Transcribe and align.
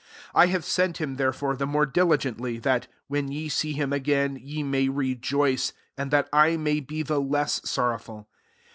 28 0.31 0.41
I 0.41 0.51
have 0.51 0.65
sent 0.65 0.97
him 0.99 1.15
there 1.17 1.31
fore 1.31 1.55
the 1.55 1.67
more 1.67 1.85
diligently^ 1.85 2.59
thAt| 2.59 2.87
when 3.07 3.31
ye 3.31 3.47
see 3.47 3.73
him 3.73 3.93
again, 3.93 4.35
ye 4.41 4.61
m$j 4.63 4.89
rejoice, 4.89 5.73
and 5.95 6.09
that 6.09 6.27
I 6.33 6.57
may 6.57 6.79
be 6.79 7.03
^ 7.03 7.31
less 7.31 7.61
sorrowful. 7.69 8.27